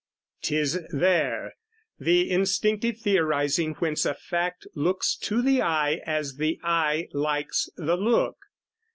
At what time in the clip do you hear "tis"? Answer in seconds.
0.41-0.79